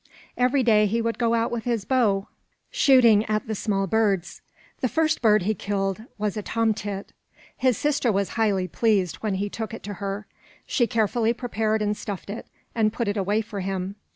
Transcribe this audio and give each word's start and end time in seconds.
Every 0.35 0.63
day 0.63 0.87
he 0.87 0.99
would 0.99 1.19
go 1.19 1.35
out 1.35 1.51
with 1.51 1.65
his 1.65 1.85
bow, 1.85 2.27
shooting 2.71 3.23
at 3.25 3.45
the 3.45 3.53
small 3.53 3.85
birds. 3.85 4.41
The 4.79 4.89
first 4.89 5.21
bird 5.21 5.43
he 5.43 5.53
killed 5.53 6.05
was 6.17 6.35
a 6.35 6.41
tom 6.41 6.73
tit. 6.73 7.13
His 7.55 7.77
sister 7.77 8.11
was 8.11 8.29
highly 8.29 8.67
pleased 8.67 9.17
when 9.17 9.35
he 9.35 9.47
took 9.47 9.75
it 9.75 9.83
to 9.83 9.93
her. 10.01 10.25
She 10.65 10.87
carefully 10.87 11.33
prepared 11.33 11.83
and 11.83 11.95
stuffed 11.95 12.31
it, 12.31 12.47
and 12.73 12.91
put 12.91 13.09
it 13.09 13.15
away 13.15 13.41
for 13.41 13.59
him. 13.59 13.93